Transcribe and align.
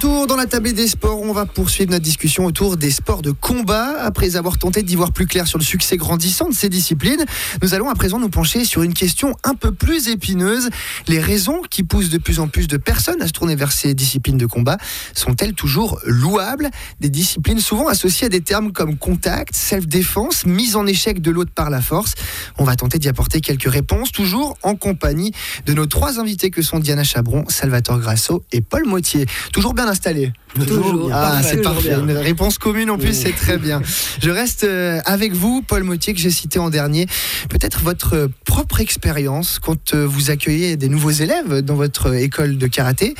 dans 0.00 0.36
la 0.36 0.46
table 0.46 0.72
des 0.74 0.86
sports. 0.86 1.20
On 1.22 1.32
va 1.32 1.44
poursuivre 1.44 1.90
notre 1.90 2.04
discussion 2.04 2.44
autour 2.44 2.76
des 2.76 2.92
sports 2.92 3.20
de 3.20 3.32
combat. 3.32 3.96
Après 4.00 4.36
avoir 4.36 4.56
tenté 4.56 4.82
d'y 4.82 4.94
voir 4.94 5.12
plus 5.12 5.26
clair 5.26 5.48
sur 5.48 5.58
le 5.58 5.64
succès 5.64 5.96
grandissant 5.96 6.48
de 6.48 6.54
ces 6.54 6.68
disciplines, 6.68 7.24
nous 7.62 7.74
allons 7.74 7.88
à 7.88 7.94
présent 7.94 8.20
nous 8.20 8.28
pencher 8.28 8.64
sur 8.64 8.82
une 8.82 8.94
question 8.94 9.34
un 9.42 9.54
peu 9.54 9.72
plus 9.72 10.08
épineuse. 10.08 10.68
Les 11.08 11.18
raisons 11.20 11.62
qui 11.68 11.82
poussent 11.82 12.10
de 12.10 12.18
plus 12.18 12.38
en 12.38 12.46
plus 12.46 12.68
de 12.68 12.76
personnes 12.76 13.20
à 13.22 13.26
se 13.26 13.32
tourner 13.32 13.56
vers 13.56 13.72
ces 13.72 13.94
disciplines 13.94 14.38
de 14.38 14.46
combat 14.46 14.78
sont-elles 15.14 15.54
toujours 15.54 15.98
louables? 16.04 16.70
Des 17.00 17.10
disciplines 17.10 17.60
souvent 17.60 17.88
associées 17.88 18.26
à 18.26 18.30
des 18.30 18.40
termes 18.40 18.72
comme 18.72 18.98
contact, 18.98 19.56
self-défense, 19.56 20.46
mise 20.46 20.76
en 20.76 20.86
échec 20.86 21.20
de 21.20 21.32
l'autre 21.32 21.52
par 21.52 21.70
la 21.70 21.80
force. 21.80 22.14
On 22.58 22.64
va 22.64 22.76
tenter 22.76 22.98
d'y 22.98 23.08
apporter 23.08 23.40
quelques 23.40 23.70
réponses, 23.70 24.12
toujours 24.12 24.56
en 24.62 24.76
compagnie 24.76 25.32
de 25.66 25.72
nos 25.72 25.86
trois 25.86 26.20
invités 26.20 26.50
que 26.50 26.62
sont 26.62 26.78
Diana 26.78 27.02
Chabron, 27.02 27.44
Salvatore 27.48 27.98
Grasso 27.98 28.44
et 28.52 28.60
Paul 28.60 28.84
Motier. 28.86 29.26
Toujours 29.52 29.74
bien 29.74 29.87
installé 29.88 30.32
Toujours. 30.66 31.10
Ah, 31.12 31.40
c'est 31.42 31.62
parfait. 31.62 31.88
bien. 31.88 32.00
Une 32.00 32.12
réponse 32.12 32.58
commune 32.58 32.90
en 32.90 32.98
plus, 32.98 33.14
c'est 33.14 33.32
très 33.32 33.58
bien. 33.58 33.82
Je 34.20 34.30
reste 34.30 34.64
euh, 34.64 35.00
avec 35.04 35.32
vous, 35.32 35.62
Paul 35.62 35.84
Motier, 35.84 36.14
que 36.14 36.20
j'ai 36.20 36.30
cité 36.30 36.58
en 36.58 36.70
dernier. 36.70 37.06
Peut-être 37.48 37.80
votre 37.82 38.30
propre 38.44 38.80
expérience 38.80 39.58
quand 39.58 39.94
euh, 39.94 40.06
vous 40.06 40.30
accueillez 40.30 40.76
des 40.76 40.88
nouveaux 40.88 41.10
élèves 41.10 41.60
dans 41.60 41.74
votre 41.76 42.08
euh, 42.08 42.18
école 42.20 42.58
de 42.58 42.66
karaté. 42.66 43.14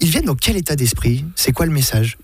Ils 0.00 0.08
viennent 0.08 0.24
dans 0.24 0.34
quel 0.34 0.56
état 0.56 0.76
d'esprit? 0.76 1.24
C'est 1.36 1.52
quoi 1.52 1.66
le 1.66 1.72
message? 1.72 2.16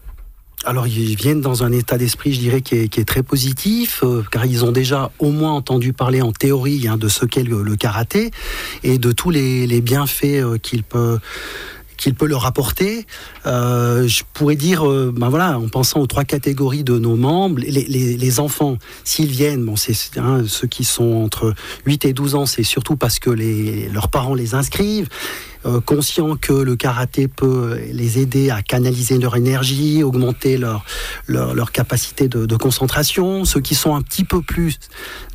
Alors, 0.64 0.88
ils 0.88 1.14
viennent 1.14 1.41
dans 1.41 1.62
un 1.62 1.70
état 1.70 1.98
d'esprit, 1.98 2.34
je 2.34 2.41
dirais, 2.41 2.62
qui 2.62 2.74
est, 2.74 2.88
qui 2.88 2.98
est 3.00 3.05
très 3.05 3.22
positif, 3.22 4.00
euh, 4.02 4.24
car 4.33 4.45
ils 4.45 4.64
ont 4.64 4.72
déjà 4.72 5.12
au 5.20 5.30
moins 5.30 5.52
entendu 5.52 5.92
parler 5.92 6.20
en 6.20 6.33
théorie 6.33 6.88
hein, 6.88 6.97
de 6.97 7.08
ce 7.08 7.24
qu'est 7.27 7.45
le, 7.45 7.62
le 7.62 7.77
karaté 7.77 8.33
et 8.83 8.98
de 8.98 9.12
tous 9.12 9.30
les, 9.30 9.69
les 9.69 9.80
bienfaits 9.80 10.24
euh, 10.24 10.58
qu'il 10.58 10.83
peut 10.83 11.20
qu'il 11.98 12.15
peut 12.15 12.27
leur 12.27 12.47
apporter. 12.47 13.07
Euh, 13.45 14.09
je 14.09 14.23
pourrais 14.33 14.56
dire, 14.56 14.89
euh, 14.89 15.12
ben 15.14 15.28
voilà, 15.28 15.59
en 15.59 15.69
pensant 15.69 16.00
aux 16.00 16.06
trois 16.06 16.25
catégories 16.25 16.84
de 16.84 16.98
nos 16.98 17.17
membres, 17.17 17.61
les, 17.61 18.41
enfants, 18.41 18.78
s'ils 19.05 19.31
viennent, 19.31 19.64
bon, 19.64 19.77
c'est 19.77 19.95
hein, 20.17 20.45
ceux 20.47 20.69
qui 20.69 20.84
sont 20.84 21.12
entre 21.25 21.55
8 21.84 22.05
et 22.06 22.12
12 22.12 22.34
ans, 22.37 22.47
c'est 22.47 22.62
surtout 22.62 22.97
parce 22.97 23.19
que 23.19 23.31
les, 23.31 23.89
leurs 23.89 24.09
parents 24.09 24.34
les 24.34 24.55
inscrivent, 24.55 25.09
euh, 25.67 25.81
conscients 25.81 26.37
que 26.37 26.53
le 26.53 26.77
karaté 26.77 27.27
peut 27.27 27.81
les 27.91 28.20
aider 28.20 28.50
à 28.50 28.62
canaliser 28.62 29.19
leur 29.19 29.34
énergie, 29.34 30.05
augmenter 30.05 30.56
leur, 30.56 30.84
leur, 31.27 31.55
leur 31.55 31.72
capacité 31.72 32.28
de, 32.28 32.47
de 32.47 32.56
concentration. 32.56 33.44
Ceux 33.44 33.61
qui 33.61 33.75
sont 33.75 33.97
un 33.97 34.03
petit 34.03 34.25
peu 34.25 34.41
plus 34.41 34.78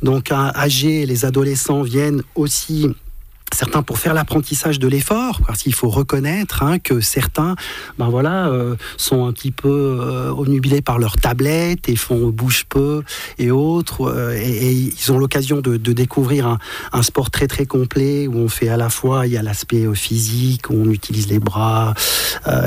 donc 0.02 0.32
âgés, 0.32 1.04
les 1.04 1.26
adolescents 1.26 1.82
viennent 1.82 2.22
aussi 2.34 2.88
certains 3.54 3.82
pour 3.82 3.98
faire 3.98 4.14
l'apprentissage 4.14 4.78
de 4.78 4.88
l'effort, 4.88 5.40
parce 5.46 5.62
qu'il 5.62 5.74
faut 5.74 5.88
reconnaître 5.88 6.62
hein, 6.62 6.78
que 6.78 7.00
certains, 7.00 7.54
ben 7.98 8.08
voilà, 8.08 8.48
euh, 8.48 8.76
sont 8.96 9.26
un 9.26 9.32
petit 9.32 9.50
peu 9.50 9.98
euh, 10.00 10.30
obnubilés 10.30 10.82
par 10.82 10.98
leur 10.98 11.16
tablette 11.16 11.88
et 11.88 11.96
font 11.96 12.28
bouge 12.28 12.64
peu 12.68 13.02
et 13.38 13.50
autres, 13.50 14.02
euh, 14.02 14.36
et, 14.36 14.72
ils 14.72 15.12
ont 15.12 15.18
l'occasion 15.18 15.60
de, 15.60 15.76
découvrir 15.76 16.58
un, 16.92 17.02
sport 17.02 17.30
très 17.30 17.46
très 17.46 17.66
complet 17.66 18.26
où 18.26 18.36
on 18.38 18.48
fait 18.48 18.68
à 18.68 18.76
la 18.76 18.88
fois 18.88 19.26
il 19.26 19.32
y 19.32 19.36
a 19.36 19.42
l'aspect 19.42 19.84
euh, 19.84 19.94
physique, 19.94 20.70
on 20.70 20.90
utilise 20.90 21.28
les 21.28 21.38
bras, 21.38 21.94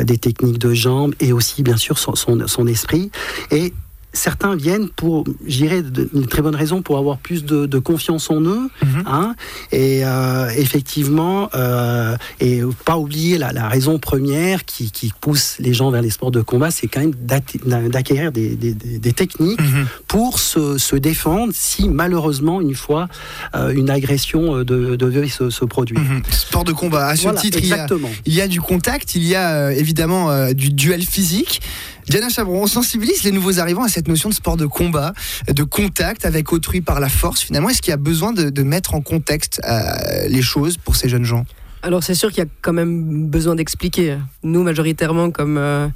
des 0.03 0.17
techniques 0.17 0.57
de 0.57 0.73
jambes 0.73 1.13
et 1.19 1.33
aussi 1.33 1.63
bien 1.63 1.77
sûr 1.77 1.97
son, 1.97 2.15
son, 2.15 2.47
son 2.47 2.67
esprit. 2.67 3.11
Et 3.51 3.73
Certains 4.17 4.55
viennent 4.55 4.89
pour, 4.89 5.25
j'irais, 5.45 5.83
une 6.13 6.25
très 6.25 6.41
bonne 6.41 6.55
raison 6.55 6.81
pour 6.81 6.97
avoir 6.97 7.17
plus 7.19 7.45
de, 7.45 7.65
de 7.67 7.79
confiance 7.79 8.29
en 8.31 8.41
eux, 8.41 8.69
Mhm. 8.83 9.03
hein, 9.05 9.35
et 9.71 10.03
euh, 10.03 10.49
effectivement, 10.57 11.49
euh, 11.55 12.17
et 12.39 12.61
pas 12.83 12.97
oublier 12.97 13.37
la, 13.37 13.53
la 13.53 13.67
raison 13.69 13.99
première 13.99 14.65
qui, 14.65 14.91
qui 14.91 15.13
pousse 15.21 15.57
les 15.59 15.73
gens 15.73 15.91
vers 15.91 16.01
les 16.01 16.09
sports 16.09 16.31
de 16.31 16.41
combat, 16.41 16.71
c'est 16.71 16.87
quand 16.87 16.99
même 17.01 17.13
d'acquérir 17.23 18.31
des, 18.31 18.55
des- 18.55 18.73
des- 18.73 18.99
des 18.99 19.13
techniques 19.13 19.59
pour 20.07 20.39
se, 20.39 20.77
se 20.77 20.95
défendre 20.95 21.53
si 21.55 21.87
malheureusement 21.87 22.59
une 22.61 22.75
fois 22.75 23.07
euh, 23.55 23.69
une 23.69 23.89
agression 23.89 24.63
de- 24.63 24.95
devait 24.95 25.27
se, 25.27 25.65
produire. 25.65 25.99
Mhm. 25.99 26.21
Sport 26.31 26.63
de 26.63 26.71
combat. 26.73 27.07
À 27.07 27.15
ce 27.15 27.23
Voilà, 27.23 27.39
titre, 27.41 27.59
il 27.61 27.67
y, 27.67 27.71
a, 27.73 27.75
exactement. 27.83 28.09
il 28.25 28.33
y 28.33 28.41
a 28.41 28.47
du 28.47 28.61
contact, 28.61 29.15
il 29.15 29.23
y 29.23 29.35
a 29.35 29.71
évidemment 29.73 30.51
du 30.53 30.69
duel 30.71 31.03
physique. 31.03 31.61
Diana 32.09 32.29
Chabron, 32.29 32.63
on 32.63 32.67
sensibilise 32.67 33.23
les 33.23 33.31
nouveaux 33.31 33.59
arrivants 33.59 33.83
à 33.83 33.89
cette 33.89 34.07
notion 34.07 34.29
de 34.29 34.33
sport 34.33 34.55
de 34.55 34.65
combat, 34.65 35.13
de 35.53 35.63
contact 35.63 36.23
avec 36.23 36.53
autrui 36.53 36.79
par 36.79 37.01
la 37.01 37.09
force. 37.09 37.41
Finalement, 37.41 37.67
est-ce 37.67 37.81
qu'il 37.81 37.91
y 37.91 37.93
a 37.93 37.97
besoin 37.97 38.31
de, 38.31 38.63
mettre 38.63 38.95
en 38.95 39.01
contexte 39.01 39.59
euh, 39.65 40.27
les 40.29 40.41
choses 40.41 40.77
pour 40.77 40.95
ces 40.95 41.09
jeunes 41.09 41.25
gens? 41.25 41.45
Alors 41.81 42.03
c'est 42.03 42.15
sûr 42.15 42.29
qu'il 42.29 42.43
y 42.43 42.47
a 42.47 42.49
quand 42.61 42.71
même 42.71 43.27
besoin 43.27 43.55
d'expliquer. 43.55 44.17
Nous, 44.41 44.63
majoritairement, 44.63 45.31
comme, 45.31 45.57
euh, 45.57 45.89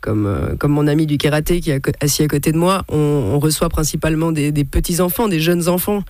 comme, 0.00 0.26
euh, 0.26 0.54
comme 0.56 0.70
mon 0.70 0.86
ami 0.86 1.06
du 1.06 1.18
karaté 1.18 1.60
qui 1.60 1.72
est 1.72 1.82
assis 2.00 2.22
à 2.22 2.28
côté 2.28 2.52
de 2.52 2.58
moi, 2.58 2.84
on, 2.88 3.40
reçoit 3.40 3.68
principalement 3.68 4.30
des, 4.30 4.52
des 4.52 4.64
petits-enfants, 4.64 5.26
des 5.26 5.40
jeunes 5.40 5.68
enfants. 5.68 6.04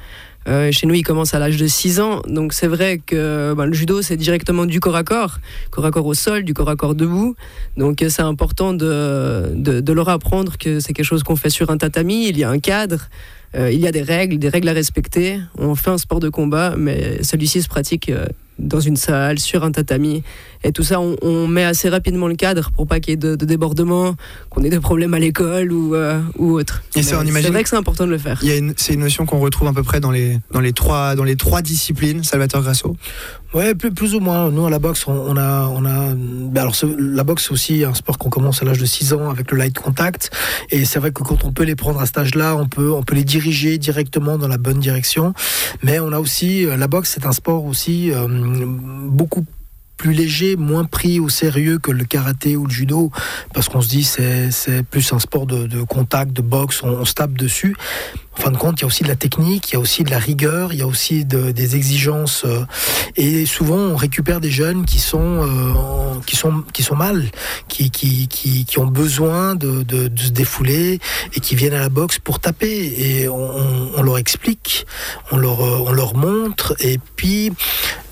Euh, 0.49 0.73
chez 0.73 0.87
nous, 0.87 0.95
ils 0.95 1.03
commencent 1.03 1.35
à 1.35 1.39
l'âge 1.39 1.59
de 1.59 1.67
6 1.67 2.01
ans. 2.01 2.23
Donc 2.27 2.53
c'est 2.55 2.67
vrai 2.67 3.01
que 3.05 3.55
ben, 3.55 3.67
le 3.67 3.73
judo, 3.73 4.01
c'est 4.03 4.17
directement 4.17 4.65
du 4.65 4.81
corps 4.81 4.97
à 4.97 5.05
corps, 5.05 5.39
corps 5.71 5.85
à 5.85 5.91
corps 5.91 6.07
au 6.07 6.15
sol, 6.15 6.43
du 6.43 6.55
corps 6.55 6.71
à 6.71 6.77
corps 6.77 6.95
debout. 6.95 7.37
Donc 7.77 8.03
euh, 8.03 8.09
c'est 8.09 8.23
important 8.23 8.73
de, 8.73 9.93
leur 9.93 10.09
apprendre 10.09 10.57
que 10.57 10.81
c'est 10.81 10.93
quelque 10.93 11.07
chose 11.07 11.23
qu'on 11.23 11.37
fait 11.37 11.51
sur 11.51 11.71
un 11.71 11.77
tatami, 11.77 12.29
il 12.29 12.39
y 12.39 12.45
a 12.45 12.51
un 12.51 12.59
cadre. 12.59 13.09
Euh, 13.55 13.71
il 13.73 13.81
y 13.81 13.87
a 13.87 13.93
des 13.93 14.03
règles, 14.03 14.39
des 14.39 14.49
règles 14.49 14.69
à 14.69 14.73
respecter. 14.73 15.39
On 15.59 15.75
fait 15.75 15.91
un 15.91 15.99
sport 15.99 16.21
de 16.21 16.29
combat, 16.29 16.75
mais 16.77 17.23
celui-ci 17.23 17.63
se 17.63 17.69
pratique 17.69 18.11
dans 18.59 18.81
une 18.81 18.97
salle, 18.97 19.39
sur 19.39 19.65
un 19.65 19.71
tatami. 19.73 20.23
Et 20.65 20.73
tout 20.73 20.83
ça, 20.83 21.01
on, 21.01 21.17
on 21.23 21.47
met 21.47 21.65
assez 21.65 21.89
rapidement 21.89 22.27
le 22.27 22.35
cadre 22.35 22.71
pour 22.75 22.87
pas 22.87 22.99
qu'il 23.01 23.13
y 23.13 23.15
ait 23.15 23.17
de, 23.17 23.37
de 23.37 23.45
débordements, 23.47 24.17
qu'on 24.51 24.65
ait 24.65 24.71
des 24.71 24.81
problèmes 24.81 25.15
à 25.15 25.19
l'école 25.21 25.73
ou, 25.73 25.95
euh, 25.95 26.21
ou 26.39 26.53
autre. 26.59 26.83
Et 26.97 27.03
ça, 27.03 27.17
on 27.19 27.23
Mais 27.23 27.29
imagine- 27.29 27.47
C'est 27.47 27.53
vrai 27.53 27.63
que 27.63 27.69
c'est 27.69 27.77
important 27.77 28.07
de 28.07 28.11
le 28.11 28.19
faire. 28.19 28.41
Il 28.43 28.49
y 28.49 28.53
a 28.53 28.57
une- 28.57 28.75
C'est 28.77 28.95
une 28.95 29.01
notion 29.01 29.25
qu'on 29.27 29.39
retrouve 29.39 29.69
à 29.69 29.73
peu 29.73 29.83
près 29.85 30.01
dans 30.01 30.11
les, 30.11 30.39
dans 30.53 30.61
les, 30.61 30.73
trois, 30.73 31.15
dans 31.15 31.25
les 31.25 31.37
trois 31.37 31.63
disciplines, 31.63 32.25
Salvatore 32.25 32.63
Grasso. 32.63 32.97
Ouais, 33.55 33.75
plus, 33.75 34.15
ou 34.15 34.21
moins. 34.21 34.51
Nous, 34.51 34.67
à 34.67 34.71
la 34.71 34.79
boxe, 34.79 35.07
on, 35.07 35.37
a. 35.37 35.67
On 35.69 35.85
a 35.87 36.15
ben 36.15 36.61
alors, 36.61 36.75
la 36.99 37.25
boxe, 37.25 37.45
c'est 37.47 37.53
aussi 37.53 37.85
un 37.85 37.95
sport 37.95 38.19
qu'on 38.19 38.29
commence 38.29 38.61
à 38.63 38.67
l'âge 38.67 38.79
de 38.79 38.85
6 38.85 39.15
ans 39.15 39.31
avec 39.31 39.51
le 39.51 39.57
light 39.57 39.79
contact. 39.79 40.31
Et 40.71 40.85
c'est 40.85 40.99
vrai 40.99 41.13
que 41.13 41.23
quand 41.23 41.45
on 41.45 41.53
peut 41.53 41.65
les 41.65 41.75
prendre 41.77 41.99
à 42.01 42.07
cet 42.07 42.19
âge-là, 42.19 42.57
on 42.57 42.67
peut, 42.69 42.93
on 42.93 43.03
peut 43.03 43.15
les 43.15 43.25
diriger 43.25 43.79
directement 43.79 44.37
dans 44.37 44.49
la 44.49 44.59
bonne 44.59 44.81
direction. 44.81 45.33
Mais 45.83 45.99
on 45.99 46.13
a 46.13 46.19
aussi. 46.19 46.67
euh, 46.67 46.77
La 46.77 46.89
boxe, 46.89 47.13
c'est 47.15 47.25
un 47.27 47.33
sport 47.33 47.65
aussi 47.65 48.13
euh, 48.13 48.27
beaucoup 48.29 49.45
plus 49.99 50.13
léger, 50.15 50.57
moins 50.57 50.85
pris 50.85 51.21
au 51.21 51.29
sérieux 51.29 51.79
que 51.79 51.91
le 51.91 52.05
karaté 52.05 52.57
ou 52.57 52.65
le 52.67 52.71
judo, 52.73 53.11
parce 53.53 53.69
qu'on 53.69 53.83
se 53.83 53.89
dit 53.89 54.05
c'est 54.05 54.51
c'est 54.51 54.83
plus 54.83 55.13
un 55.13 55.19
sport 55.19 55.47
de, 55.47 55.67
de 55.67 55.83
contact, 55.83 56.33
de 56.33 56.41
boxe, 56.41 56.83
on, 56.83 57.05
se 57.05 57.13
tape 57.13 57.33
dessus. 57.33 57.77
En 58.39 58.41
fin 58.41 58.51
de 58.53 58.57
compte, 58.57 58.79
il 58.79 58.83
y 58.83 58.85
a 58.85 58.87
aussi 58.87 59.03
de 59.03 59.09
la 59.09 59.17
technique, 59.17 59.71
il 59.71 59.73
y 59.75 59.77
a 59.77 59.81
aussi 59.81 60.05
de 60.05 60.11
la 60.13 60.19
rigueur, 60.21 60.73
il 60.73 60.79
y 60.79 60.83
a 60.83 60.87
aussi 60.87 61.25
de- 61.25 61.51
des 61.51 61.75
exigences. 61.75 62.45
euh, 62.47 62.65
et 63.17 63.45
souvent, 63.47 63.75
on 63.77 63.97
récupère 63.97 64.41
des 64.41 64.51
jeunes 64.53 64.85
qui 64.85 65.01
sont, 65.01 65.43
euh, 65.43 66.21
qui 66.25 66.37
sont, 66.37 66.63
qui 66.73 66.85
sont 66.85 66.95
mal, 66.95 67.25
qui, 67.67 67.91
qui, 67.91 68.29
qui, 68.29 68.79
ont 68.79 68.87
besoin 68.87 69.57
de, 69.57 69.83
de, 69.83 70.07
de 70.07 70.21
se 70.21 70.31
défouler 70.31 71.01
et 71.35 71.41
qui 71.41 71.57
viennent 71.57 71.75
à 71.75 71.81
la 71.81 71.89
boxe 71.89 72.21
pour 72.21 72.39
taper. 72.39 72.95
Et 72.97 73.29
on, 73.29 73.35
on- 73.99 74.03
leur 74.03 74.19
explique, 74.19 74.87
on 75.33 75.37
leur, 75.37 75.61
euh, 75.61 75.83
on 75.89 75.91
leur 75.93 76.15
montre. 76.15 76.77
Et 76.79 77.01
puis, 77.17 77.51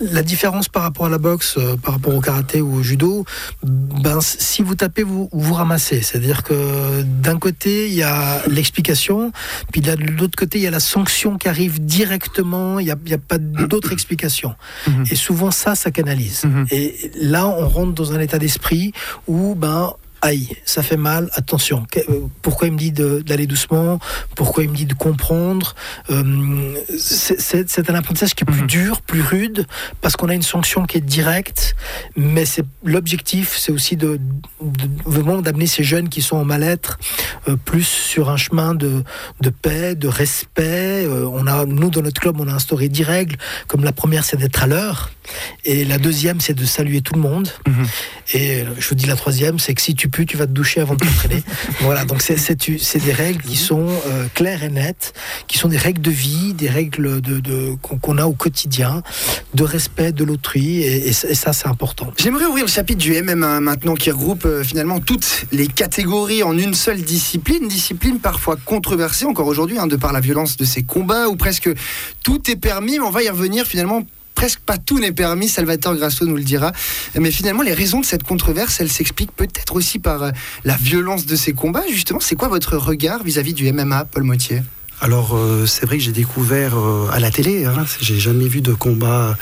la 0.00 0.22
différence 0.24 0.68
par 0.68 0.82
rapport 0.82 1.06
à 1.06 1.08
la 1.08 1.18
boxe, 1.18 1.56
par 1.76 1.94
rapport 1.94 2.14
au 2.14 2.20
karaté 2.20 2.60
ou 2.60 2.74
au 2.74 2.82
judo, 2.82 3.24
ben, 3.62 4.18
si 4.20 4.62
vous 4.62 4.74
tapez, 4.74 5.02
vous 5.02 5.28
vous 5.32 5.54
ramassez. 5.54 6.00
C'est-à-dire 6.02 6.42
que 6.42 7.02
d'un 7.02 7.38
côté, 7.38 7.88
il 7.88 7.94
y 7.94 8.02
a 8.02 8.42
l'explication, 8.48 9.32
puis 9.72 9.80
de 9.80 9.92
l'autre 10.18 10.36
côté, 10.36 10.58
il 10.58 10.64
y 10.64 10.66
a 10.66 10.70
la 10.70 10.80
sanction 10.80 11.38
qui 11.38 11.48
arrive 11.48 11.84
directement, 11.84 12.78
il 12.78 12.86
n'y 12.86 12.90
a, 12.90 13.16
a 13.16 13.18
pas 13.18 13.38
d'autre 13.38 13.92
explication. 13.92 14.54
Mhm. 14.86 15.04
Et 15.10 15.16
souvent, 15.16 15.50
ça, 15.50 15.74
ça 15.74 15.90
canalise. 15.90 16.44
Mhm. 16.44 16.66
Et 16.70 17.10
là, 17.20 17.46
on 17.46 17.68
rentre 17.68 17.92
dans 17.92 18.12
un 18.12 18.20
état 18.20 18.38
d'esprit 18.38 18.92
où, 19.26 19.54
ben, 19.54 19.92
aïe, 20.26 20.48
ça 20.64 20.82
fait 20.82 20.96
mal, 20.96 21.30
attention. 21.32 21.86
Euh, 21.96 22.20
Pourquoi 22.42 22.66
il 22.68 22.72
me 22.74 22.78
dit 22.78 22.92
d'aller 22.92 23.46
doucement? 23.46 23.98
Pourquoi 24.34 24.64
il 24.64 24.70
me 24.70 24.76
dit 24.76 24.86
de 24.86 24.94
comprendre? 24.94 25.74
Euh, 26.10 26.74
C'est 26.98 27.90
un 27.90 27.94
apprentissage 27.94 28.34
qui 28.34 28.42
est 28.44 28.46
plus 28.46 28.62
Mhm. 28.62 28.66
dur, 28.66 29.00
plus 29.02 29.22
rude, 29.22 29.66
parce 30.00 30.16
qu'on 30.16 30.28
a 30.28 30.34
une 30.34 30.42
sanction 30.42 30.84
qui 30.86 30.98
est 30.98 31.00
directe. 31.00 31.74
Mais 32.16 32.44
c'est 32.44 32.64
l'objectif, 32.84 33.56
c'est 33.56 33.72
aussi 33.72 33.96
de, 33.96 34.18
de- 34.60 34.88
vraiment 35.04 35.40
d'amener 35.40 35.66
ces 35.66 35.84
jeunes 35.84 36.08
qui 36.08 36.22
sont 36.22 36.36
en 36.36 36.44
mal-être 36.44 36.98
euh, 37.48 37.56
plus 37.56 37.84
sur 37.86 38.28
un 38.30 38.36
chemin 38.36 38.74
de, 38.74 39.02
de 39.40 39.50
paix, 39.50 39.94
de 39.94 40.08
respect. 40.08 41.04
Euh, 41.06 41.28
on 41.32 41.46
a, 41.46 41.64
nous, 41.64 41.90
dans 41.90 42.02
notre 42.02 42.20
club, 42.20 42.40
on 42.40 42.48
a 42.48 42.52
instauré 42.52 42.88
dix 42.88 43.04
règles. 43.04 43.36
Comme 43.68 43.84
la 43.84 43.92
première, 43.92 44.24
c'est 44.24 44.36
d'être 44.36 44.62
à 44.62 44.66
l'heure. 44.66 45.10
Et 45.64 45.84
la 45.84 45.98
deuxième, 45.98 46.40
c'est 46.40 46.54
de 46.54 46.64
saluer 46.64 47.00
tout 47.00 47.14
le 47.14 47.20
monde. 47.20 47.48
Mhm. 47.66 47.86
Et 48.34 48.64
je 48.78 48.88
vous 48.88 48.94
dis 48.94 49.06
la 49.06 49.16
troisième, 49.16 49.58
c'est 49.58 49.74
que 49.74 49.82
si 49.82 49.94
tu 49.94 50.08
peux 50.08 50.15
tu 50.24 50.36
vas 50.36 50.46
te 50.46 50.52
doucher 50.52 50.80
avant 50.80 50.94
de 50.94 51.00
t'entraîner. 51.00 51.42
voilà, 51.80 52.04
donc 52.04 52.22
c'est 52.22 53.04
des 53.04 53.12
règles 53.12 53.42
qui 53.42 53.56
sont 53.56 53.86
euh, 54.06 54.26
claires 54.34 54.62
et 54.62 54.68
nettes, 54.68 55.12
qui 55.46 55.58
sont 55.58 55.68
des 55.68 55.76
règles 55.76 56.00
de 56.00 56.10
vie, 56.10 56.54
des 56.54 56.68
règles 56.68 57.20
de, 57.20 57.40
de 57.40 57.74
qu'on 57.82 58.18
a 58.18 58.26
au 58.26 58.32
quotidien, 58.32 59.02
de 59.54 59.64
respect 59.64 60.12
de 60.12 60.24
l'autrui, 60.24 60.82
et, 60.82 61.12
ça 61.12 61.52
c'est 61.52 61.68
important. 61.68 62.12
J'aimerais 62.18 62.46
ouvrir 62.46 62.64
le 62.64 62.70
chapitre 62.70 62.98
du 62.98 63.20
MMA 63.22 63.60
maintenant 63.60 63.94
qui 63.94 64.10
regroupe 64.10 64.44
euh, 64.44 64.62
finalement 64.62 65.00
toutes 65.00 65.46
les 65.52 65.66
catégories 65.66 66.42
en 66.42 66.56
une 66.56 66.74
seule 66.74 67.02
discipline, 67.02 67.68
discipline 67.68 68.18
parfois 68.18 68.56
controversée 68.56 69.24
encore 69.24 69.46
aujourd'hui, 69.46 69.78
hein, 69.78 69.86
de 69.86 69.96
par 69.96 70.12
la 70.12 70.20
violence 70.20 70.56
de 70.56 70.64
ces 70.64 70.82
combats, 70.82 71.28
où 71.28 71.36
presque 71.36 71.70
tout 72.22 72.50
est 72.50 72.56
permis, 72.56 72.98
mais 72.98 73.06
on 73.06 73.10
va 73.10 73.22
y 73.22 73.28
revenir 73.28 73.66
finalement 73.66 74.02
presque 74.36 74.60
pas 74.60 74.78
tout 74.78 75.00
n'est 75.00 75.10
permis, 75.10 75.48
Salvatore 75.48 75.96
Grasso 75.96 76.24
nous 76.24 76.36
le 76.36 76.44
dira. 76.44 76.70
Mais 77.18 77.32
finalement, 77.32 77.62
les 77.62 77.72
raisons 77.72 78.00
de 78.00 78.06
cette 78.06 78.22
controverse, 78.22 78.78
elles 78.78 78.92
s'expliquent 78.92 79.34
peut-être 79.34 79.74
aussi 79.74 79.98
par 79.98 80.22
euh, 80.22 80.30
la 80.64 80.76
violence 80.76 81.26
de 81.26 81.34
ces 81.34 81.52
combats. 81.54 81.82
Justement, 81.90 82.20
c'est 82.20 82.36
quoi 82.36 82.46
votre 82.46 82.76
regard 82.76 83.24
vis-à-vis 83.24 83.54
du 83.54 83.72
MMA, 83.72 84.04
Paul 84.04 84.22
Motier 84.22 84.62
alors 85.02 85.36
euh, 85.36 85.66
c'est 85.66 85.84
vrai 85.84 85.98
que 85.98 86.02
j'ai 86.02 86.12
découvert 86.12 86.78
euh, 86.78 87.10
à 87.12 87.20
la 87.20 87.30
télé, 87.30 87.66
hein, 87.66 87.84
j'ai 88.00 88.18
jamais 88.18 88.48
vu 88.48 88.62
de 88.62 88.72
combat 88.72 89.36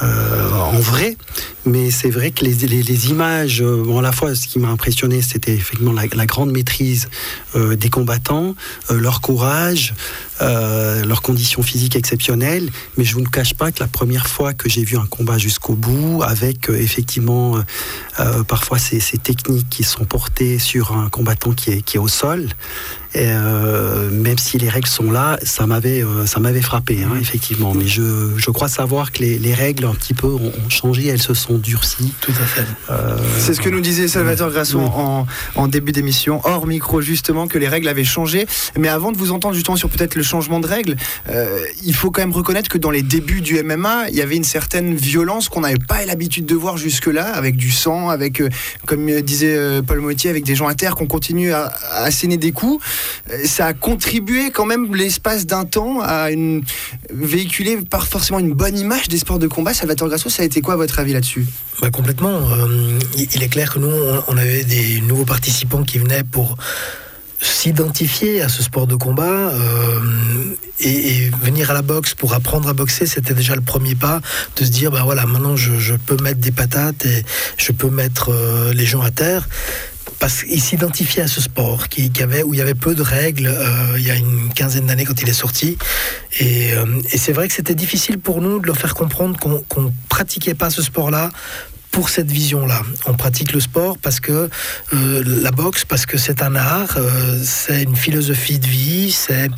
en 0.00 0.78
vrai, 0.78 1.18
mais 1.66 1.90
c'est 1.90 2.08
vrai 2.08 2.30
que 2.30 2.42
les, 2.42 3.10
images, 3.10 3.62
bon, 3.62 3.98
à 3.98 4.02
la 4.02 4.12
fois 4.12 4.34
ce 4.34 4.46
qui 4.46 4.58
m'a 4.58 4.68
impressionné, 4.68 5.20
c'était 5.20 5.52
effectivement 5.52 5.92
la, 5.92 6.24
grande 6.24 6.50
maîtrise 6.50 7.10
des 7.54 7.90
combattants, 7.90 8.54
leur 8.88 9.20
courage, 9.20 9.92
euh, 10.42 11.04
leurs 11.04 11.22
conditions 11.22 11.62
physiques 11.62 11.96
exceptionnelles, 11.96 12.70
mais 12.96 13.04
je 13.04 13.16
ne 13.16 13.22
vous 13.22 13.30
cache 13.30 13.54
pas 13.54 13.72
que 13.72 13.80
la 13.80 13.88
première 13.88 14.26
fois 14.26 14.54
que 14.54 14.68
j'ai 14.70 14.84
vu 14.84 14.96
un 14.96 15.06
combat 15.06 15.36
jusqu'au 15.36 15.74
bout, 15.74 16.22
avec 16.22 16.70
euh, 16.70 16.76
effectivement 16.76 17.58
euh, 18.18 18.42
parfois 18.44 18.78
ces, 18.78 19.00
techniques 19.18 19.68
qui 19.68 19.84
sont 19.84 20.04
portées 20.04 20.58
sur 20.58 20.96
un 20.96 21.08
combattant 21.10 21.52
qui 21.52 21.70
est, 21.70 21.82
qui 21.82 21.96
est 21.96 22.00
au 22.00 22.08
sol, 22.08 22.48
et, 23.12 23.26
même 23.26 24.38
si 24.38 24.56
les 24.58 24.68
règles 24.68 24.86
sont 24.86 25.10
là, 25.10 25.36
ça 25.42 25.66
m'avait 25.66 26.04
ça 26.26 26.38
m'avait 26.38 26.62
frappé 26.62 27.02
hein, 27.02 27.16
effectivement. 27.20 27.74
Mais 27.74 27.88
je, 27.88 28.34
je, 28.36 28.50
crois 28.52 28.68
savoir 28.68 29.10
que 29.10 29.18
les, 29.18 29.36
les, 29.36 29.52
règles 29.52 29.84
un 29.84 29.94
petit 29.94 30.14
peu 30.14 30.28
ont, 30.28 30.52
changé, 30.68 31.08
elles 31.08 31.20
se 31.20 31.34
sont 31.34 31.58
durcies. 31.58 32.12
Tout 32.20 32.30
à 32.40 32.44
fait. 32.44 32.64
C'est 33.38 33.54
ce 33.54 33.60
que 33.60 33.68
nous 33.68 33.80
disait 33.80 34.06
Salvatore 34.06 34.52
Grasso 34.52 34.78
en, 34.78 35.26
en, 35.56 35.68
début 35.68 35.90
d'émission, 35.90 36.40
hors 36.44 36.68
micro 36.68 37.00
justement, 37.00 37.48
que 37.48 37.58
les 37.58 37.66
règles 37.66 37.88
avaient 37.88 38.04
changé. 38.04 38.46
Mais 38.78 38.88
avant 38.88 39.10
de 39.10 39.16
vous 39.16 39.32
entendre 39.32 39.54
justement 39.54 39.76
sur 39.76 39.88
peut-être 39.88 40.14
le 40.14 40.22
changement 40.30 40.60
de 40.60 40.66
règles, 40.66 40.96
euh, 41.28 41.64
il 41.84 41.94
faut 41.94 42.10
quand 42.10 42.22
même 42.22 42.32
reconnaître 42.32 42.68
que 42.68 42.78
dans 42.78 42.90
les 42.90 43.02
débuts 43.02 43.40
du 43.40 43.60
MMA, 43.62 44.10
il 44.10 44.14
y 44.14 44.22
avait 44.22 44.36
une 44.36 44.44
certaine 44.44 44.94
violence 44.94 45.48
qu'on 45.48 45.62
n'avait 45.62 45.76
pas 45.76 46.04
l'habitude 46.04 46.46
de 46.46 46.54
voir 46.54 46.76
jusque-là, 46.76 47.32
avec 47.34 47.56
du 47.56 47.70
sang, 47.70 48.10
avec, 48.10 48.40
euh, 48.40 48.48
comme 48.86 49.10
disait 49.22 49.56
euh, 49.56 49.82
Paul 49.82 50.00
Motier, 50.00 50.30
avec 50.30 50.44
des 50.44 50.54
gens 50.54 50.68
à 50.68 50.74
terre 50.74 50.94
qu'on 50.94 51.06
continue 51.06 51.52
à, 51.52 51.72
asséner 51.92 52.36
des 52.36 52.52
coups. 52.52 52.84
Ça 53.44 53.66
a 53.66 53.72
contribué 53.72 54.50
quand 54.50 54.66
même 54.66 54.94
l'espace 54.94 55.46
d'un 55.46 55.64
temps 55.64 56.00
à 56.00 56.30
une, 56.30 56.62
véhiculer 57.10 57.78
par 57.78 58.06
forcément 58.06 58.38
une 58.38 58.52
bonne 58.52 58.78
image 58.78 59.08
des 59.08 59.18
sports 59.18 59.40
de 59.40 59.48
combat. 59.48 59.74
Salvatore 59.74 60.08
Grasso, 60.08 60.30
ça 60.30 60.42
a 60.42 60.46
été 60.46 60.60
quoi 60.60 60.76
votre 60.76 60.98
avis 61.00 61.12
là-dessus? 61.12 61.44
Bah, 61.80 61.90
Complètement. 61.90 62.40
il 63.16 63.42
est 63.42 63.48
clair 63.48 63.74
que 63.74 63.78
nous, 63.78 63.92
on 64.28 64.36
avait 64.36 64.64
des 64.64 65.00
nouveaux 65.00 65.24
participants 65.24 65.82
qui 65.82 65.98
venaient 65.98 66.24
pour 66.24 66.56
s'identifier 67.40 68.42
à 68.42 68.48
ce 68.48 68.62
sport 68.62 68.86
de 68.86 68.94
combat 68.94 69.24
euh, 69.24 70.00
et, 70.80 71.30
venir 71.42 71.70
à 71.70 71.74
la 71.74 71.82
boxe 71.82 72.14
pour 72.14 72.34
apprendre 72.34 72.68
à 72.68 72.74
boxer, 72.74 73.06
c'était 73.06 73.34
déjà 73.34 73.54
le 73.54 73.62
premier 73.62 73.94
pas 73.94 74.20
de 74.56 74.64
se 74.64 74.70
dire, 74.70 74.90
ben 74.90 75.02
voilà, 75.04 75.24
maintenant 75.26 75.56
je, 75.56 75.94
peux 75.94 76.16
mettre 76.22 76.40
des 76.40 76.52
patates 76.52 77.06
et 77.06 77.24
je 77.56 77.72
peux 77.72 77.90
mettre 77.90 78.30
euh, 78.30 78.72
les 78.74 78.84
gens 78.84 79.00
à 79.00 79.10
terre. 79.10 79.48
Parce 80.18 80.42
qu'il 80.42 80.60
s'identifiait 80.60 81.22
à 81.22 81.28
ce 81.28 81.40
sport 81.40 81.88
qui, 81.88 82.10
avait, 82.22 82.42
où 82.42 82.52
il 82.52 82.58
y 82.58 82.60
avait 82.60 82.74
peu 82.74 82.94
de 82.94 83.00
règles 83.00 83.46
euh, 83.46 83.96
il 83.96 84.06
y 84.06 84.10
a 84.10 84.16
une 84.16 84.52
quinzaine 84.52 84.84
d'années 84.84 85.06
quand 85.06 85.22
il 85.22 85.28
est 85.30 85.32
sorti. 85.32 85.78
Et, 86.40 86.72
c'est 87.16 87.32
vrai 87.32 87.48
que 87.48 87.54
c'était 87.54 87.74
difficile 87.74 88.18
pour 88.18 88.42
nous 88.42 88.60
de 88.60 88.66
leur 88.66 88.76
faire 88.76 88.94
comprendre 88.94 89.38
qu'on 89.38 89.80
ne 89.80 89.88
pratiquait 90.10 90.54
pas 90.54 90.68
ce 90.68 90.82
sport-là 90.82 91.30
pour 91.90 92.08
cette 92.08 92.30
vision-là. 92.30 92.82
On 93.06 93.14
pratique 93.14 93.52
le 93.52 93.60
sport 93.60 93.98
parce 93.98 94.20
que 94.20 94.48
euh, 94.92 95.22
la 95.26 95.50
boxe, 95.50 95.84
parce 95.84 96.06
que 96.06 96.18
c'est 96.18 96.42
un 96.42 96.54
art, 96.54 96.96
euh, 96.96 97.38
c'est 97.42 97.82
une 97.82 97.96
philosophie 97.96 98.58
de 98.58 98.66
vie, 98.66 99.12
c'est 99.12 99.50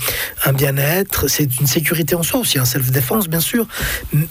un 0.45 0.53
bien-être, 0.53 1.29
c'est 1.29 1.49
une 1.61 1.67
sécurité 1.67 2.15
en 2.15 2.23
soi 2.23 2.41
aussi, 2.41 2.59
un 2.59 2.65
self-défense 2.65 3.29
bien 3.29 3.41
sûr, 3.41 3.67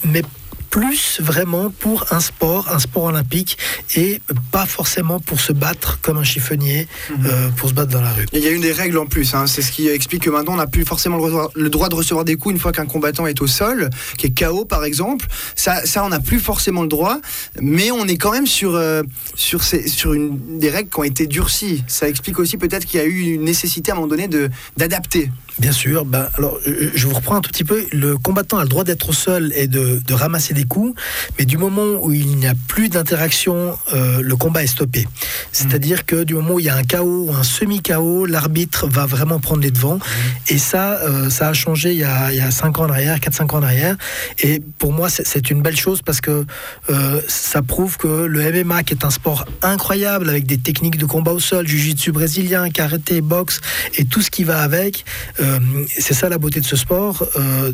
mais 0.05 0.23
plus 0.71 1.19
vraiment 1.21 1.69
pour 1.69 2.05
un 2.11 2.21
sport, 2.21 2.71
un 2.71 2.79
sport 2.79 3.03
olympique, 3.03 3.57
et 3.95 4.21
pas 4.51 4.65
forcément 4.65 5.19
pour 5.19 5.39
se 5.41 5.51
battre 5.51 5.99
comme 6.01 6.17
un 6.17 6.23
chiffonnier, 6.23 6.87
mhm. 7.09 7.25
euh, 7.25 7.49
pour 7.49 7.69
se 7.69 7.73
battre 7.73 7.91
dans 7.91 8.01
la 8.01 8.11
rue. 8.11 8.25
Il 8.31 8.39
y 8.39 8.47
a 8.47 8.51
une 8.51 8.61
des 8.61 8.71
règles 8.71 8.97
en 8.97 9.05
plus, 9.05 9.35
hein. 9.35 9.45
c'est 9.47 9.61
ce 9.61 9.71
qui 9.71 9.89
explique 9.89 10.23
que 10.23 10.29
maintenant 10.29 10.53
on 10.53 10.57
n'a 10.57 10.67
plus 10.67 10.85
forcément 10.85 11.17
le 11.53 11.69
droit, 11.69 11.89
de 11.89 11.95
recevoir 11.95 12.23
des 12.23 12.35
coups 12.35 12.53
une 12.53 12.59
fois 12.59 12.71
qu'un 12.71 12.85
combattant 12.85 13.27
est 13.27 13.41
au 13.41 13.47
sol, 13.47 13.89
qui 14.17 14.27
est 14.27 14.37
KO 14.37 14.63
par 14.63 14.85
exemple. 14.85 15.27
Ça, 15.55 15.85
ça 15.85 16.05
on 16.05 16.09
n'a 16.09 16.21
plus 16.21 16.39
forcément 16.39 16.83
le 16.83 16.87
droit, 16.87 17.19
mais 17.59 17.91
on 17.91 18.05
est 18.07 18.17
quand 18.17 18.31
même 18.31 18.47
sur, 18.47 18.75
euh, 18.75 19.03
sur, 19.35 19.63
ces, 19.63 19.89
sur 19.89 20.13
une, 20.13 20.57
des 20.57 20.69
règles 20.69 20.89
qui 20.89 20.99
ont 20.99 21.03
été 21.03 21.27
durcies. 21.27 21.83
Ça 21.87 22.07
explique 22.07 22.39
aussi 22.39 22.55
peut-être 22.55 22.85
qu'il 22.85 22.99
y 22.99 23.03
a 23.03 23.05
eu 23.05 23.33
une 23.33 23.43
nécessité 23.43 23.91
à 23.91 23.95
un 23.95 23.97
moment 23.97 24.07
donné 24.07 24.29
d'adapter. 24.77 25.29
Bien 25.59 25.71
sûr. 25.71 26.05
Ben, 26.05 26.29
alors, 26.37 26.57
je 26.65 27.07
vous 27.07 27.15
reprends 27.15 27.35
un 27.35 27.41
tout 27.41 27.51
petit 27.51 27.63
peu. 27.63 27.85
Le 27.91 28.17
combattant 28.17 28.57
a 28.57 28.63
le 28.63 28.69
droit 28.69 28.83
d'être 28.83 29.09
au 29.09 29.13
sol 29.13 29.51
et 29.55 29.67
de, 29.67 30.01
de, 30.05 30.13
ramasser 30.13 30.53
des 30.53 30.63
coups, 30.63 30.99
mais 31.37 31.45
du 31.45 31.57
moment 31.57 31.99
où 32.01 32.11
il 32.11 32.37
n'y 32.37 32.47
a 32.47 32.53
plus 32.67 32.89
d'interaction, 32.89 33.77
euh, 33.93 34.21
le 34.21 34.35
combat 34.35 34.63
est 34.63 34.67
stoppé. 34.67 35.07
C'est-à-dire 35.51 36.05
que 36.05 36.23
du 36.23 36.33
moment 36.33 36.53
où 36.53 36.59
il 36.59 36.65
y 36.65 36.69
a 36.69 36.75
un 36.75 36.83
chaos 36.83 37.27
ou 37.29 37.33
un 37.33 37.43
semi-chaos, 37.43 38.25
l'arbitre 38.25 38.87
va 38.87 39.05
vraiment 39.05 39.39
prendre 39.39 39.61
les 39.61 39.71
devants. 39.71 39.99
Et 40.47 40.57
ça, 40.57 40.99
euh, 41.01 41.29
ça 41.29 41.49
a 41.49 41.53
changé 41.53 41.91
il 41.91 41.99
y 41.99 42.03
a, 42.03 42.31
il 42.31 42.37
y 42.37 42.41
a 42.41 42.51
5 42.51 42.79
ans 42.79 42.85
en 42.85 42.89
arrière, 42.89 43.17
4-5 43.17 43.55
ans 43.55 43.59
en 43.59 43.63
arrière. 43.63 43.97
Et 44.39 44.61
pour 44.77 44.93
moi, 44.93 45.09
c'est 45.09 45.49
une 45.51 45.61
belle 45.61 45.77
chose 45.77 46.01
parce 46.01 46.21
que 46.21 46.45
euh, 46.89 47.21
ça 47.27 47.61
prouve 47.61 47.97
que 47.97 48.07
le 48.07 48.63
MMA, 48.63 48.83
qui 48.83 48.93
est 48.93 49.05
un 49.05 49.09
sport 49.09 49.45
incroyable 49.61 50.29
avec 50.29 50.45
des 50.45 50.57
techniques 50.57 50.97
de 50.97 51.05
combat 51.05 51.31
au 51.31 51.39
sol, 51.39 51.67
jiu-jitsu 51.67 52.11
brésilien, 52.11 52.69
karaté, 52.69 53.21
boxe 53.21 53.61
et 53.97 54.05
tout 54.05 54.21
ce 54.21 54.31
qui 54.31 54.43
va 54.43 54.61
avec, 54.61 55.05
euh, 55.41 55.59
c'est 55.87 56.13
ça 56.13 56.29
la 56.29 56.37
beauté 56.37 56.59
de 56.59 56.65
ce 56.65 56.75
sport. 56.75 57.25
Euh, 57.35 57.71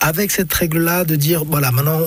avec 0.00 0.30
cette 0.30 0.52
règle-là 0.52 1.04
de 1.04 1.16
dire 1.16 1.44
voilà 1.44 1.70
maintenant 1.70 2.00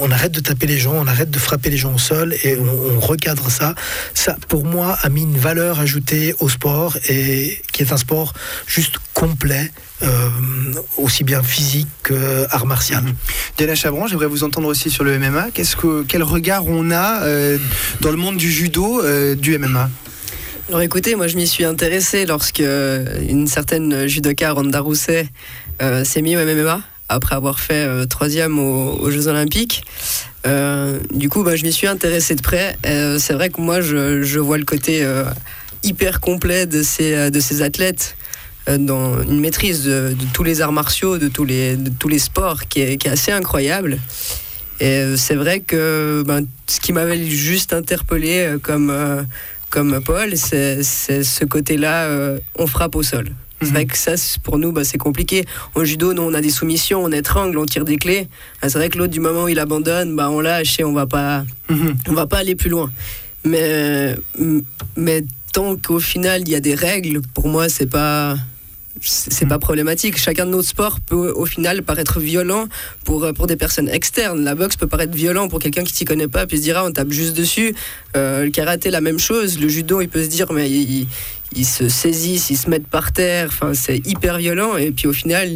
on, 0.00 0.10
arrête 0.10 0.32
de 0.32 0.40
taper 0.40 0.66
les 0.66 0.78
gens, 0.78 0.94
on 0.94 1.06
arrête 1.06 1.30
de 1.30 1.38
frapper 1.38 1.68
les 1.68 1.76
gens 1.76 1.94
au 1.94 1.98
sol 1.98 2.34
et 2.42 2.56
on, 2.56 2.98
recadre 3.00 3.50
ça. 3.50 3.74
Ça 4.14 4.36
pour 4.48 4.64
moi 4.64 4.96
a 5.02 5.08
mis 5.10 5.22
une 5.22 5.36
valeur 5.36 5.78
ajoutée 5.78 6.34
au 6.40 6.48
sport 6.48 6.96
et 7.08 7.60
qui 7.72 7.82
est 7.82 7.92
un 7.92 7.98
sport 7.98 8.32
juste 8.66 8.94
complet. 9.12 9.70
Euh, 10.02 10.28
aussi 10.96 11.22
bien 11.22 11.44
physique 11.44 11.86
que 12.02 12.46
art 12.50 12.66
martial. 12.66 13.04
Mhm. 13.04 13.14
Diana 13.56 13.74
Chabron, 13.76 14.08
j'aimerais 14.08 14.26
vous 14.26 14.42
entendre 14.42 14.66
aussi 14.66 14.90
sur 14.90 15.04
le 15.04 15.16
MMA. 15.16 15.50
Quel 16.08 16.22
regard 16.24 16.66
on 16.66 16.90
a 16.90 17.20
dans 18.00 18.10
le 18.10 18.16
monde 18.16 18.36
du 18.36 18.50
judo, 18.50 19.00
du 19.36 19.58
MMA 19.58 19.90
alors 20.72 20.80
écoutez, 20.80 21.16
moi 21.16 21.26
je 21.26 21.36
m'y 21.36 21.46
suis 21.46 21.66
intéressée 21.66 22.24
lorsque 22.24 22.60
une 22.62 23.46
certaine 23.46 24.06
judoka 24.06 24.52
Ronda 24.52 24.80
Rousset 24.80 25.28
euh, 25.82 26.02
s'est 26.02 26.22
mise 26.22 26.38
au 26.38 26.46
MMA 26.46 26.80
après 27.10 27.34
avoir 27.34 27.60
fait 27.60 27.86
euh, 27.86 28.06
troisième 28.06 28.58
aux, 28.58 29.10
Jeux 29.10 29.28
Olympiques. 29.28 29.84
Euh, 30.46 30.98
du 31.12 31.28
coup, 31.28 31.42
bah, 31.42 31.56
je 31.56 31.64
m'y 31.64 31.74
suis 31.74 31.86
intéressée 31.86 32.36
de 32.36 32.40
près. 32.40 32.78
c'est 32.84 33.34
vrai 33.34 33.50
que 33.50 33.60
moi 33.60 33.82
je, 33.82 34.38
vois 34.38 34.56
le 34.56 34.64
côté 34.64 35.06
hyper 35.82 36.20
complet 36.20 36.64
de 36.64 36.82
ces, 36.82 37.30
de 37.30 37.38
ces 37.38 37.60
athlètes 37.60 38.16
dans 38.66 39.22
une 39.24 39.40
maîtrise 39.40 39.84
de, 39.84 40.16
tous 40.32 40.42
les 40.42 40.62
arts 40.62 40.72
martiaux, 40.72 41.18
de 41.18 41.28
tous 41.28 41.44
les, 41.44 41.76
de 41.76 41.90
tous 41.90 42.08
les 42.08 42.18
sports 42.18 42.66
qui 42.66 42.80
est, 42.80 42.96
qui 42.96 43.08
est 43.08 43.10
assez 43.10 43.30
incroyable. 43.30 43.98
Et 44.80 45.04
c'est 45.18 45.34
vrai 45.36 45.60
que 45.60 46.24
ben, 46.26 46.46
ce 46.66 46.80
qui 46.80 46.94
m'avait 46.94 47.22
juste 47.26 47.74
interpellé 47.74 48.56
comme 48.62 48.90
comme 49.72 50.02
Paul, 50.04 50.36
c'est 50.36 50.82
ce 50.82 51.44
côté-là, 51.46 52.04
euh, 52.04 52.38
on 52.58 52.66
frappe 52.66 52.94
au 52.94 53.02
sol. 53.02 53.30
C'est 53.62 53.70
vrai 53.70 53.84
mhm. 53.84 53.90
que 53.90 53.96
ça, 53.96 54.14
pour 54.42 54.58
nous, 54.58 54.70
bah, 54.70 54.84
c'est 54.84 54.98
compliqué. 54.98 55.46
En 55.74 55.82
judo, 55.82 56.12
nous, 56.12 56.22
on 56.22 56.34
a 56.34 56.42
des 56.42 56.50
soumissions, 56.50 57.02
on 57.02 57.10
étrangle, 57.10 57.56
on 57.56 57.64
tire 57.64 57.84
des 57.84 57.96
clés. 57.96 58.28
Ah, 58.60 58.68
c'est 58.68 58.76
vrai 58.76 58.90
que 58.90 58.98
l'autre, 58.98 59.12
du 59.12 59.20
moment 59.20 59.44
où 59.44 59.48
il 59.48 59.58
abandonne, 59.58 60.14
bah, 60.14 60.28
on 60.30 60.40
lâche 60.40 60.78
et 60.78 60.84
on 60.84 60.92
va 60.92 61.06
pas, 61.06 61.46
mhm. 61.70 61.96
on 62.08 62.12
va 62.12 62.26
pas 62.26 62.38
aller 62.38 62.54
plus 62.54 62.68
loin. 62.68 62.90
Mais, 63.44 64.14
mais 64.96 65.24
tant 65.54 65.76
qu'au 65.76 66.00
final, 66.00 66.42
il 66.42 66.50
y 66.50 66.54
a 66.54 66.60
des 66.60 66.74
règles, 66.74 67.22
pour 67.32 67.48
moi, 67.48 67.70
c'est 67.70 67.86
pas, 67.86 68.36
c'est 69.00 69.46
pas 69.46 69.58
problématique. 69.58 70.18
Chacun 70.18 70.46
de 70.46 70.50
nos 70.50 70.62
sports 70.62 71.00
peut 71.00 71.32
au 71.34 71.46
final 71.46 71.82
paraître 71.82 72.20
violent 72.20 72.66
pour, 73.04 73.32
pour 73.34 73.46
des 73.46 73.56
personnes 73.56 73.88
externes. 73.88 74.44
La 74.44 74.54
boxe 74.54 74.76
peut 74.76 74.86
paraître 74.86 75.14
violent 75.14 75.48
pour 75.48 75.58
quelqu'un 75.58 75.84
qui 75.84 75.94
s'y 75.94 76.04
connaît 76.04 76.28
pas, 76.28 76.46
puis 76.46 76.58
se 76.58 76.62
dira 76.62 76.84
on 76.84 76.92
tape 76.92 77.10
juste 77.10 77.36
dessus. 77.36 77.74
le 78.14 78.48
karaté, 78.50 78.90
la 78.90 79.00
même 79.00 79.18
chose. 79.18 79.58
Le 79.58 79.68
judo, 79.68 80.00
il 80.00 80.08
peut 80.08 80.22
se 80.22 80.28
dire 80.28 80.52
mais 80.52 80.70
il, 80.70 81.06
ils 81.54 81.66
se 81.66 81.88
saisissent, 81.88 82.50
ils 82.50 82.56
se 82.56 82.70
mettent 82.70 82.86
par 82.86 83.12
terre. 83.12 83.48
Enfin, 83.48 83.74
c'est 83.74 84.06
hyper 84.06 84.38
violent. 84.38 84.76
Et 84.76 84.90
puis 84.90 85.06
au 85.06 85.12
final, 85.12 85.48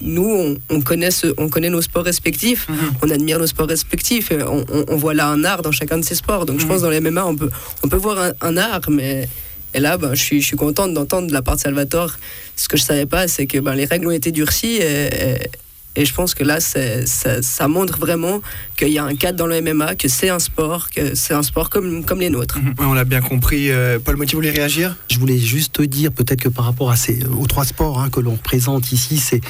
nous, 0.00 0.56
on, 0.70 0.80
connaît, 0.80 1.10
on 1.38 1.48
connaît 1.48 1.70
nos 1.70 1.82
sports 1.82 2.04
respectifs, 2.04 2.68
mhm. 2.68 2.76
on 3.02 3.10
admire 3.10 3.38
nos 3.38 3.46
sports 3.46 3.68
respectifs. 3.68 4.30
Et 4.30 4.38
on, 4.42 4.96
voit 4.96 5.14
là 5.14 5.28
un 5.28 5.44
art 5.44 5.62
dans 5.62 5.72
chacun 5.72 5.98
de 5.98 6.04
ces 6.04 6.14
sports. 6.14 6.46
Donc 6.46 6.58
je 6.58 6.64
mhm. 6.64 6.70
pense 6.70 6.82
dans 6.82 6.90
les 6.90 7.00
MMA, 7.00 7.24
on 7.26 7.36
peut, 7.36 7.50
on 7.82 7.88
peut 7.88 7.96
voir 7.96 8.32
un, 8.40 8.56
art, 8.56 8.82
mais 8.88 9.28
et 9.74 9.80
là, 9.80 9.98
ben, 9.98 10.14
je, 10.14 10.22
suis, 10.22 10.40
je 10.40 10.56
contente 10.56 10.94
d'entendre 10.94 11.28
de 11.28 11.32
la 11.32 11.42
part 11.42 11.56
de 11.56 11.60
Salvatore. 11.60 12.12
Ce 12.56 12.68
que 12.68 12.76
je 12.76 12.82
savais 12.82 13.06
pas, 13.06 13.28
c'est 13.28 13.46
que 13.46 13.58
ben, 13.58 13.74
les 13.74 13.84
règles 13.84 14.06
ont 14.06 14.12
été 14.12 14.30
durcies 14.30 14.80
je 15.96 16.12
pense 16.12 16.34
que 16.34 16.42
là, 16.42 16.58
ça, 16.60 17.68
montre 17.68 17.98
vraiment 17.98 18.40
qu'il 18.76 18.88
y 18.88 18.98
a 18.98 19.04
un 19.04 19.14
cadre 19.14 19.38
dans 19.38 19.46
le 19.46 19.60
MMA, 19.60 19.94
que 19.94 20.08
c'est 20.08 20.28
un 20.28 20.38
sport, 20.38 20.90
que 20.90 21.14
c'est 21.14 21.34
un 21.34 21.42
sport 21.42 21.70
comme, 21.70 22.04
comme 22.04 22.20
les 22.20 22.30
nôtres. 22.30 22.58
Mhm. 22.58 22.74
on 22.78 22.94
l'a 22.94 23.04
bien 23.04 23.20
compris. 23.20 23.70
Euh, 23.70 23.98
Paul 24.04 24.16
Motti, 24.16 24.32
vous 24.32 24.38
voulez 24.38 24.50
réagir? 24.50 24.96
Je 25.10 25.18
voulais 25.18 25.38
juste 25.38 25.80
dire, 25.80 26.10
peut-être 26.10 26.40
que 26.40 26.48
par 26.48 26.64
rapport 26.64 26.90
à 26.90 26.96
ces, 26.96 27.24
aux 27.24 27.46
trois 27.46 27.64
sports 27.64 28.00
hein, 28.00 28.10
que 28.10 28.20
l'on 28.20 28.32
représente 28.32 28.90
ici, 28.92 29.18
c'est 29.18 29.40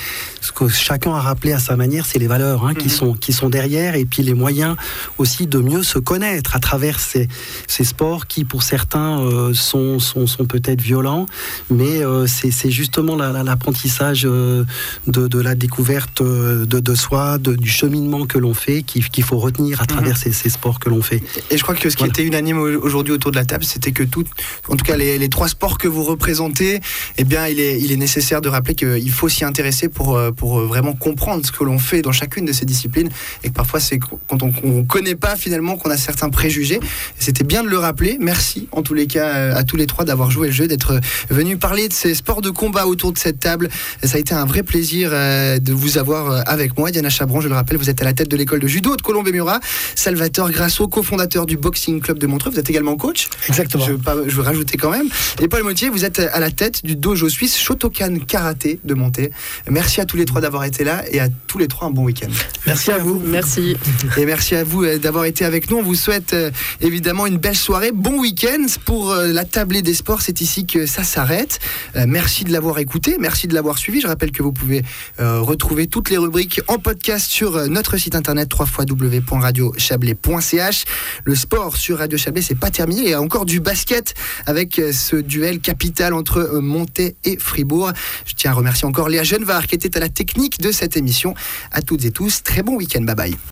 ce 0.40 0.52
que 0.52 0.68
chacun 0.68 1.14
a 1.14 1.20
rappelé 1.20 1.52
à 1.52 1.58
sa 1.58 1.76
manière, 1.76 2.04
c'est 2.04 2.18
les 2.18 2.26
valeurs 2.26 2.66
hein, 2.66 2.74
qui, 2.74 2.88
mhm. 2.88 2.90
sont, 2.90 3.12
qui 3.14 3.32
sont 3.32 3.48
derrière 3.48 3.94
et 3.94 4.04
puis 4.04 4.22
les 4.22 4.34
moyens 4.34 4.76
aussi 5.18 5.46
de 5.46 5.58
mieux 5.58 5.82
se 5.82 5.98
connaître 5.98 6.56
à 6.56 6.58
travers 6.58 7.00
ces, 7.00 7.28
ces 7.66 7.84
sports 7.84 8.26
qui, 8.26 8.44
pour 8.44 8.62
certains, 8.62 9.20
euh, 9.20 9.54
sont, 9.54 9.98
sont, 9.98 10.26
sont 10.26 10.44
peut-être 10.44 10.80
violents, 10.80 11.26
mais 11.70 12.04
euh, 12.04 12.26
c'est 12.26 12.70
justement 12.70 13.16
l'apprentissage 13.16 14.22
de, 14.22 14.66
de 15.06 15.40
la 15.40 15.54
découverte 15.54 16.22
de, 16.66 16.94
soi, 16.94 17.38
du 17.38 17.68
cheminement 17.68 18.26
que 18.26 18.38
l'on 18.38 18.54
fait, 18.54 18.82
qu'il 18.82 19.24
faut 19.24 19.38
retenir 19.38 19.80
à 19.80 19.86
travers 19.86 20.16
mhm. 20.16 20.32
ces, 20.32 20.50
sports 20.50 20.78
que 20.78 20.88
l'on 20.88 21.02
fait. 21.02 21.22
Et 21.50 21.58
je 21.58 21.62
crois 21.62 21.74
que 21.74 21.90
ce 21.90 21.96
qui 21.96 22.04
était 22.04 22.24
unanime 22.24 22.58
aujourd'hui 22.58 23.12
autour 23.12 23.30
de 23.30 23.36
la 23.36 23.44
table, 23.44 23.64
c'était 23.64 23.92
que 23.92 24.02
tout, 24.02 24.24
en 24.68 24.76
tout 24.76 24.84
cas 24.84 24.96
les, 24.96 25.28
trois 25.28 25.48
sports 25.48 25.78
que 25.78 25.88
vous 25.88 26.04
représentez, 26.04 26.80
eh 27.18 27.24
bien, 27.24 27.46
il 27.48 27.58
est, 27.60 27.80
il 27.80 27.92
est 27.92 27.96
nécessaire 27.96 28.40
de 28.40 28.48
rappeler 28.48 28.74
qu'il 28.74 29.10
faut 29.10 29.28
s'y 29.28 29.44
intéresser 29.44 29.88
pour, 29.88 30.16
euh, 30.16 30.30
pour 30.30 30.60
vraiment 30.60 30.92
comprendre 30.92 31.44
ce 31.44 31.52
que 31.52 31.64
l'on 31.64 31.78
fait 31.78 32.02
dans 32.02 32.12
chacune 32.12 32.44
de 32.44 32.52
ces 32.52 32.64
disciplines, 32.64 33.08
et 33.42 33.48
que 33.48 33.54
parfois 33.54 33.80
c'est 33.80 33.98
quand 33.98 34.42
on 34.42 34.52
ne 34.62 34.82
connaît 34.82 35.14
pas 35.14 35.36
finalement 35.36 35.76
qu'on 35.76 35.90
a 35.90 35.96
certains 35.96 36.30
préjugés. 36.30 36.80
C'était 37.18 37.44
bien 37.44 37.62
de 37.62 37.68
le 37.68 37.78
rappeler. 37.78 38.18
Merci 38.20 38.68
en 38.72 38.82
tous 38.82 38.94
les 38.94 39.06
cas 39.06 39.34
euh, 39.34 39.54
à 39.54 39.64
tous 39.64 39.76
les 39.76 39.86
trois 39.86 40.04
d'avoir 40.04 40.30
joué 40.30 40.48
le 40.48 40.52
jeu, 40.52 40.66
d'être 40.66 41.00
venus 41.30 41.58
parler 41.58 41.88
de 41.88 41.92
ces 41.92 42.14
sports 42.14 42.42
de 42.42 42.50
combat 42.50 42.86
autour 42.86 43.12
de 43.12 43.18
cette 43.18 43.40
table. 43.40 43.68
Ça 44.02 44.16
a 44.16 44.20
été 44.20 44.34
un 44.34 44.44
vrai 44.44 44.62
plaisir 44.62 45.10
euh, 45.12 45.58
de 45.58 45.72
vous 45.72 45.98
avoir 45.98 46.23
euh, 46.30 46.42
avec 46.46 46.78
moi. 46.78 46.90
Diana 46.90 47.10
Chabron, 47.10 47.40
je 47.40 47.48
le 47.48 47.54
rappelle, 47.54 47.76
vous 47.76 47.90
êtes 47.90 48.00
à 48.00 48.04
la 48.04 48.12
tête 48.12 48.28
de 48.28 48.36
l'école 48.36 48.60
de 48.60 48.66
judo 48.66 48.96
de 48.96 49.02
Colombe 49.02 49.28
et 49.28 49.32
Murat. 49.32 49.60
Salvatore 49.94 50.50
Grasso, 50.50 50.88
cofondateur 50.88 51.46
du 51.46 51.56
Boxing 51.56 52.00
Club 52.00 52.18
de 52.18 52.26
Montreux. 52.26 52.50
Vous 52.50 52.58
êtes 52.58 52.70
également 52.70 52.96
coach. 52.96 53.28
Exactement. 53.48 53.86
Je, 53.86 54.34
veux 54.34 54.42
rajouter 54.42 54.76
quand 54.76 54.90
même. 54.90 55.08
Et 55.40 55.48
Paul 55.48 55.62
Motier, 55.62 55.88
vous 55.88 56.04
êtes 56.04 56.18
à 56.18 56.40
la 56.40 56.50
tête 56.50 56.84
du 56.84 56.96
dojo 56.96 57.28
suisse 57.28 57.58
Shotokan 57.58 58.18
Karaté 58.26 58.80
de 58.84 58.94
Monté. 58.94 59.30
Merci 59.68 60.00
à 60.00 60.04
tous 60.04 60.16
les 60.16 60.24
trois 60.24 60.40
d'avoir 60.40 60.64
été 60.64 60.84
là 60.84 61.04
et 61.10 61.20
à 61.20 61.28
tous 61.46 61.58
les 61.58 61.68
trois 61.68 61.88
un 61.88 61.90
bon 61.90 62.04
week-end. 62.04 62.28
Merci 62.66 62.90
à 62.90 62.98
vous. 62.98 63.20
Merci. 63.24 63.76
Et 64.16 64.26
merci 64.26 64.54
à 64.54 64.64
vous 64.64 64.84
euh, 64.84 64.98
d'avoir 64.98 65.24
été 65.24 65.44
avec 65.44 65.70
nous. 65.70 65.78
On 65.78 65.82
vous 65.82 65.94
souhaite 65.94 66.32
euh, 66.32 66.50
évidemment 66.80 67.26
une 67.26 67.38
belle 67.38 67.56
soirée. 67.56 67.92
Bon 67.92 68.20
week-end 68.20 68.66
pour 68.84 69.14
la 69.14 69.44
tablée 69.44 69.82
des 69.82 69.94
sports. 69.94 70.22
C'est 70.22 70.40
ici 70.40 70.66
que 70.66 70.86
ça 70.86 71.04
s'arrête. 71.04 71.58
Merci 72.06 72.44
de 72.44 72.52
l'avoir 72.52 72.78
écouté. 72.78 73.16
Merci 73.18 73.48
de 73.48 73.54
l'avoir 73.54 73.78
suivi. 73.78 74.00
Je 74.00 74.06
rappelle 74.06 74.32
que 74.32 74.42
vous 74.42 74.52
pouvez 74.52 74.82
retrouver 75.18 75.86
toutes 75.86 76.10
les 76.10 76.13
rubriques 76.18 76.60
en 76.68 76.78
podcast 76.78 77.30
sur 77.30 77.56
euh, 77.56 77.66
notre 77.66 77.96
site 77.96 78.14
internet 78.14 78.50
www.radiochablais.ch. 78.58 80.84
Le 81.24 81.34
sport 81.34 81.76
sur 81.76 81.98
Radio 81.98 82.18
Chablais, 82.18 82.42
c'est 82.42 82.58
pas 82.58 82.70
terminé. 82.70 83.02
Il 83.02 83.08
y 83.08 83.14
a 83.14 83.20
encore 83.20 83.44
du 83.44 83.60
basket 83.60 84.14
avec 84.46 84.78
euh, 84.78 84.92
ce 84.92 85.16
duel 85.16 85.60
capital 85.60 86.14
entre 86.14 86.38
euh, 86.38 86.60
Monté 86.60 87.16
et 87.24 87.36
Fribourg. 87.38 87.92
Je 88.26 88.34
tiens 88.34 88.52
à 88.52 88.54
remercier 88.54 88.86
encore 88.86 89.08
Léa 89.08 89.22
Genevard 89.22 89.66
qui 89.66 89.74
était 89.74 89.96
à 89.96 90.00
la 90.00 90.08
technique 90.08 90.60
de 90.60 90.72
cette 90.72 90.96
émission. 90.96 91.34
À 91.72 91.82
toutes 91.82 92.04
et 92.04 92.10
tous, 92.10 92.42
très 92.42 92.62
bon 92.62 92.76
week-end. 92.76 93.02
Bye 93.02 93.14
bye. 93.14 93.36